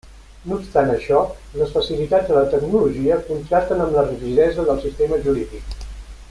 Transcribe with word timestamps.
No 0.51 0.55
obstant 0.59 0.87
això, 0.93 1.19
les 1.59 1.75
facilitats 1.75 2.31
de 2.31 2.37
la 2.37 2.47
tecnologia 2.55 3.19
contrasten 3.29 3.85
amb 3.85 3.97
la 3.99 4.07
rigidesa 4.09 4.67
del 4.71 4.83
sistema 4.87 5.21
jurídic. 5.29 5.81